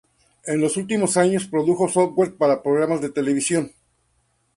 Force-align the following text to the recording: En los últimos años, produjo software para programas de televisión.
En 0.47 0.59
los 0.59 0.77
últimos 0.77 1.15
años, 1.15 1.45
produjo 1.45 1.87
software 1.87 2.35
para 2.35 2.63
programas 2.63 3.01
de 3.01 3.11
televisión. 3.11 3.71